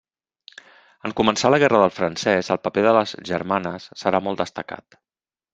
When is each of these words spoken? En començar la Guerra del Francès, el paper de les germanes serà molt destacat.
En 1.09 1.13
començar 1.19 1.51
la 1.51 1.59
Guerra 1.65 1.83
del 1.83 1.93
Francès, 1.99 2.49
el 2.57 2.61
paper 2.65 2.87
de 2.89 2.97
les 3.01 3.15
germanes 3.33 3.89
serà 4.05 4.27
molt 4.31 4.43
destacat. 4.47 5.03